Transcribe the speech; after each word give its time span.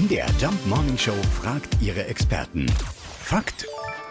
MDR 0.00 0.26
Jump 0.40 0.66
Morning 0.66 0.96
Show 0.96 1.12
fragt 1.42 1.76
ihre 1.82 2.06
Experten. 2.06 2.66
Fakt 3.22 3.66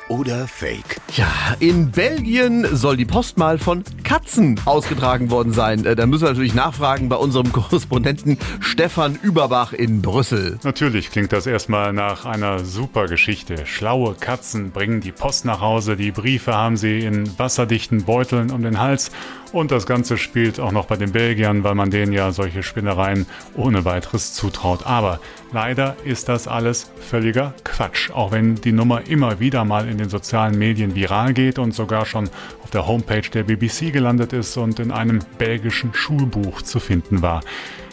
oder 0.08 0.48
Fake? 0.48 0.98
Ja, 1.16 1.28
in 1.60 1.92
Belgien 1.92 2.68
soll 2.76 2.98
die 2.98 3.06
Post 3.06 3.38
mal 3.38 3.58
von 3.60 3.84
Katzen 4.04 4.60
ausgetragen 4.66 5.30
worden 5.30 5.54
sein. 5.54 5.86
Äh, 5.86 5.96
Da 5.96 6.06
müssen 6.06 6.24
wir 6.24 6.30
natürlich 6.30 6.54
nachfragen 6.56 7.10
bei 7.10 7.16
unserem 7.16 7.52
Korrespondenten 7.54 8.38
Stefan 8.60 9.18
Überbach 9.22 9.72
in 9.74 10.02
Brüssel. 10.02 10.60
Natürlich 10.64 11.12
klingt 11.12 11.32
das 11.32 11.46
erstmal 11.48 11.94
nach 11.94 12.26
einer 12.26 12.66
super 12.66 13.06
Geschichte. 13.08 13.66
Schlaue 13.66 14.16
Katzen 14.16 14.72
bringen 14.72 15.00
die 15.02 15.12
Post 15.12 15.46
nach 15.46 15.62
Hause, 15.62 15.96
die 15.96 16.12
Briefe 16.12 16.54
haben 16.56 16.76
sie 16.78 17.00
in 17.00 17.38
wasserdichten 17.40 18.04
Beuteln 18.04 18.52
um 18.52 18.62
den 18.64 18.80
Hals 18.80 19.12
und 19.52 19.72
das 19.72 19.86
Ganze 19.88 20.18
spielt 20.18 20.60
auch 20.60 20.72
noch 20.72 20.86
bei 20.86 20.96
den 20.98 21.12
Belgiern, 21.12 21.64
weil 21.64 21.74
man 21.76 21.90
denen 21.90 22.14
ja 22.14 22.32
solche 22.32 22.62
Spinnereien 22.64 23.26
ohne 23.56 23.86
weiteres 23.86 24.34
zutraut. 24.34 24.86
Aber 24.86 25.20
leider 25.52 25.96
ist 26.04 26.30
das 26.30 26.48
alles 26.48 26.92
völliger 27.00 27.54
Quatsch, 27.64 28.12
auch 28.12 28.32
wenn 28.32 28.56
die 28.56 28.72
Nummer 28.72 29.08
immer 29.08 29.40
wieder 29.40 29.66
mal 29.66 29.88
in 29.88 29.98
den 29.98 30.10
sozialen 30.10 30.58
Medien 30.58 30.96
viral 30.96 31.34
geht 31.34 31.60
und 31.60 31.74
sogar 31.74 32.06
schon 32.06 32.30
auf 32.64 32.70
der 32.72 32.88
Homepage 32.88 33.30
der 33.34 33.44
BBC 33.44 33.92
gelandet 33.92 34.34
ist 34.34 34.58
und 34.58 34.80
in 34.80 34.92
einem 34.92 35.20
belgischen 35.38 35.94
Schulbuch 35.94 36.62
zu 36.62 36.80
finden 36.80 37.22
war. 37.22 37.42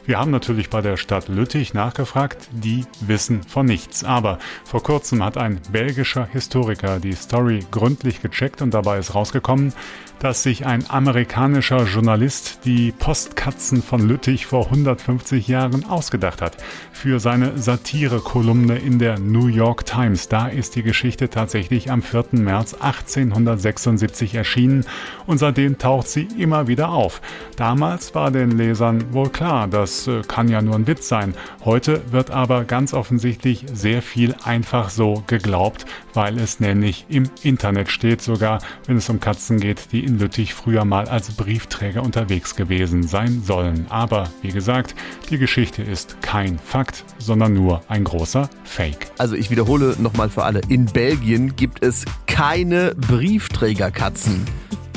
Wir 0.06 0.20
haben 0.20 0.30
natürlich 0.30 0.70
bei 0.70 0.82
der 0.82 0.96
Stadt 0.96 1.26
Lüttich 1.26 1.74
nachgefragt, 1.74 2.48
die 2.52 2.84
wissen 3.00 3.42
von 3.42 3.66
nichts. 3.66 4.04
Aber 4.04 4.38
vor 4.64 4.80
kurzem 4.80 5.24
hat 5.24 5.36
ein 5.36 5.60
belgischer 5.72 6.28
Historiker 6.30 7.00
die 7.00 7.14
Story 7.14 7.66
gründlich 7.72 8.22
gecheckt 8.22 8.62
und 8.62 8.72
dabei 8.72 8.98
ist 8.98 9.16
rausgekommen, 9.16 9.72
dass 10.20 10.42
sich 10.44 10.64
ein 10.64 10.88
amerikanischer 10.88 11.84
Journalist 11.84 12.60
die 12.64 12.92
Postkatzen 12.92 13.82
von 13.82 14.06
Lüttich 14.06 14.46
vor 14.46 14.66
150 14.66 15.46
Jahren 15.48 15.84
ausgedacht 15.84 16.40
hat. 16.40 16.56
Für 16.92 17.20
seine 17.20 17.58
Satire-Kolumne 17.58 18.78
in 18.78 18.98
der 18.98 19.18
New 19.18 19.48
York 19.48 19.84
Times. 19.84 20.28
Da 20.28 20.48
ist 20.48 20.74
die 20.76 20.82
Geschichte 20.82 21.28
tatsächlich 21.28 21.90
am 21.90 22.02
4. 22.02 22.26
März 22.32 22.74
1876 22.74 24.34
erschienen 24.34 24.86
und 25.26 25.38
seitdem 25.38 25.78
taucht 25.78 26.08
sie 26.08 26.28
immer 26.38 26.68
wieder 26.68 26.90
auf. 26.90 27.20
Damals 27.56 28.14
war 28.14 28.30
den 28.30 28.52
Lesern 28.52 29.12
wohl 29.12 29.28
klar, 29.28 29.66
das 29.96 30.06
äh, 30.06 30.22
kann 30.22 30.48
ja 30.48 30.60
nur 30.62 30.74
ein 30.74 30.86
Witz 30.86 31.08
sein. 31.08 31.34
Heute 31.64 32.02
wird 32.12 32.30
aber 32.30 32.64
ganz 32.64 32.92
offensichtlich 32.92 33.64
sehr 33.72 34.02
viel 34.02 34.34
einfach 34.44 34.90
so 34.90 35.22
geglaubt, 35.26 35.86
weil 36.14 36.38
es 36.38 36.60
nämlich 36.60 37.06
im 37.08 37.24
Internet 37.42 37.90
steht, 37.90 38.22
sogar 38.22 38.60
wenn 38.86 38.96
es 38.96 39.08
um 39.08 39.20
Katzen 39.20 39.58
geht, 39.58 39.92
die 39.92 40.04
in 40.04 40.18
Lüttich 40.18 40.54
früher 40.54 40.84
mal 40.84 41.08
als 41.08 41.30
Briefträger 41.32 42.02
unterwegs 42.02 42.56
gewesen 42.56 43.04
sein 43.04 43.42
sollen. 43.42 43.86
Aber 43.88 44.28
wie 44.42 44.50
gesagt, 44.50 44.94
die 45.30 45.38
Geschichte 45.38 45.82
ist 45.82 46.20
kein 46.22 46.58
Fakt, 46.58 47.04
sondern 47.18 47.54
nur 47.54 47.82
ein 47.88 48.04
großer 48.04 48.48
Fake. 48.64 49.06
Also 49.18 49.34
ich 49.34 49.50
wiederhole 49.50 49.96
nochmal 49.98 50.28
für 50.28 50.44
alle. 50.44 50.60
In 50.68 50.86
Belgien 50.86 51.56
gibt 51.56 51.82
es 51.82 52.04
keine 52.26 52.94
Briefträgerkatzen. 52.94 54.44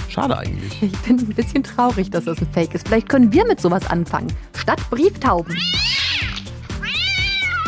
Schade 0.09 0.37
eigentlich. 0.37 0.81
Ich 0.81 0.97
bin 0.99 1.19
ein 1.19 1.27
bisschen 1.27 1.63
traurig, 1.63 2.09
dass 2.09 2.25
das 2.25 2.39
ein 2.41 2.47
Fake 2.51 2.73
ist. 2.73 2.87
Vielleicht 2.87 3.07
können 3.07 3.31
wir 3.31 3.45
mit 3.45 3.61
sowas 3.61 3.89
anfangen. 3.89 4.27
Statt 4.69 4.87
Brieftauben. 4.91 5.57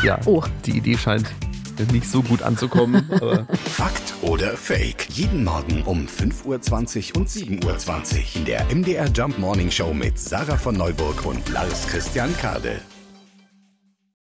Ja, 0.03 0.19
Oh. 0.27 0.43
die 0.67 0.77
Idee 0.77 0.95
scheint 0.95 1.25
nicht 1.91 2.07
so 2.07 2.21
gut 2.21 2.43
anzukommen. 2.43 3.09
Aber 3.15 3.47
Fakt 3.55 4.13
oder 4.21 4.55
Fake? 4.55 5.07
Jeden 5.09 5.43
Morgen 5.43 5.81
um 5.85 6.05
5.20 6.05 7.15
Uhr 7.15 7.21
und 7.21 7.27
7.20 7.27 7.63
Uhr 7.65 8.35
in 8.35 8.45
der 8.45 8.65
MDR 8.65 9.07
Jump 9.07 9.39
Morning 9.39 9.71
Show 9.71 9.95
mit 9.95 10.19
Sarah 10.19 10.57
von 10.57 10.75
Neuburg 10.77 11.25
und 11.25 11.49
Lars 11.49 11.87
Christian 11.87 12.37
Kade. 12.37 12.81